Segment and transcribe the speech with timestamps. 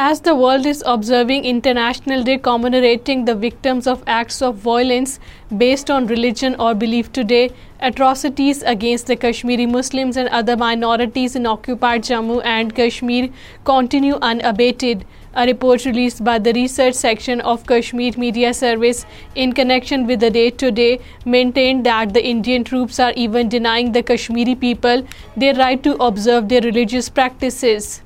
[0.00, 5.18] As the world is observing International Day commemorating the victims of acts of violence
[5.54, 11.44] based on religion or belief today, atrocities against the Kashmiri Muslims and other minorities in
[11.44, 13.28] occupied Jammu and Kashmir
[13.66, 15.04] continue unabated.
[15.34, 19.04] A report released by the research section of Kashmir Media Service
[19.34, 24.02] in connection with the day today maintained that the Indian troops are even denying the
[24.02, 25.04] Kashmiri people
[25.36, 28.00] their right to observe their religious practices.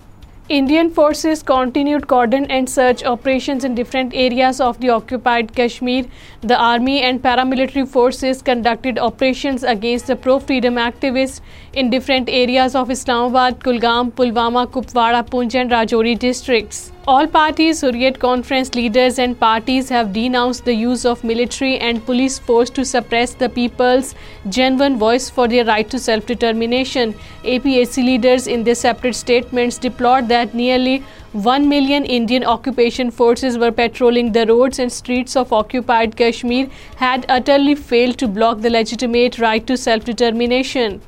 [0.54, 6.04] Indian forces continued cordon and search operations in different areas of the occupied Kashmir.
[6.52, 12.96] The army and paramilitary forces conducted operations against the pro-freedom activists in different areas of
[12.98, 16.82] Islamabad, Kulgam, Pulwama, Kupwara, Poonch and Rajouri districts.
[17.14, 22.36] All parties, Hurriyet Conference leaders and parties have denounced the use of military and police
[22.46, 24.16] force to suppress the people's
[24.48, 27.14] genuine voice for their right to self-determination.
[27.44, 30.98] APAC leaders in their separate statements deplored that nearly
[31.44, 37.28] 1 million Indian occupation forces were patrolling the roads and streets of occupied Kashmir had
[37.28, 41.04] utterly failed to block the legitimate right to self-determination.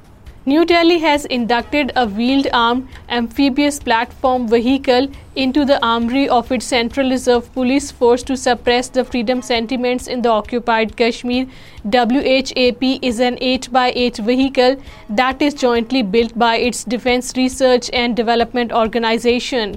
[0.48, 5.08] New Delhi has inducted a wheeled-armed amphibious platform vehicle
[5.44, 10.22] into the armory of its Central Reserve Police Force to suppress the freedom sentiments in
[10.27, 11.48] the occupied Kashmir.
[11.97, 14.77] WHAP is an 8x8 vehicle
[15.22, 19.77] that is jointly built by its Defence Research and Development Organisation.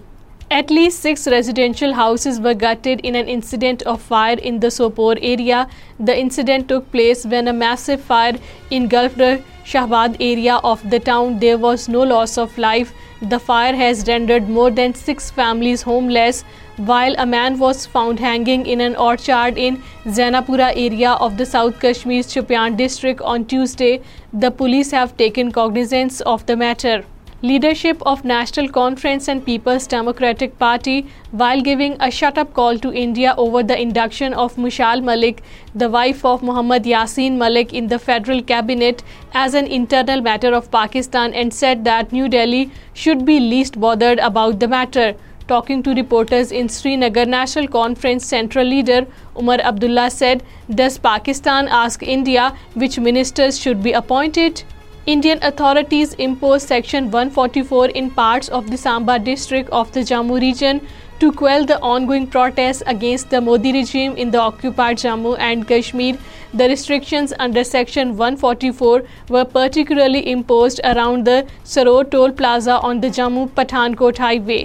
[0.55, 5.17] At least 6 residential houses were gutted in an incident of fire in the Sopor
[5.33, 5.59] area.
[5.97, 8.33] The incident took place when a massive fire
[8.69, 9.29] engulfed the
[9.73, 11.39] Shahbad area of the town.
[11.43, 12.91] There was no loss of life.
[13.21, 16.43] The fire has rendered more than 6 families homeless,
[16.75, 19.81] while a man was found hanging in an orchard in
[20.19, 23.95] Zainapura area of the South Kashmir's Chopian district on Tuesday.
[24.33, 27.01] The police have taken cognizance of the matter
[27.43, 33.33] leadership of National Conference and People's Democratic Party, while giving a shut-up call to India
[33.37, 35.41] over the induction of Mushal Malik,
[35.73, 39.03] the wife of Mohammad Yassin Malik, in the federal cabinet
[39.33, 44.19] as an internal matter of Pakistan, and said that New Delhi should be least bothered
[44.19, 45.13] about the matter.
[45.47, 49.01] Talking to reporters in Srinagar, National Conference Central leader
[49.39, 50.45] Umar Abdullah said,
[50.81, 52.45] "Does Pakistan ask India
[52.83, 54.63] which ministers should be appointed?"
[55.07, 60.81] Indian authorities imposed Section 144 in parts of the Samba district of the Jammu region
[61.23, 66.17] to quell the ongoing protests against the Modi regime in the occupied Jammu and Kashmir.
[66.53, 73.09] The restrictions under Section 144 were particularly imposed around the Saror Toll Plaza on the
[73.09, 74.61] Jammu-Pathankot highway.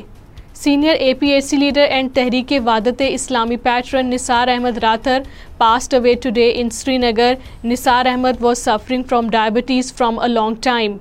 [0.63, 5.21] Senior A P S C leader and Tehreek Wahdat Islami patron Nisar Ahmad Rather
[5.59, 7.35] passed away today in Srinagar
[7.73, 10.97] Nisar Ahmad was suffering from diabetes from a long time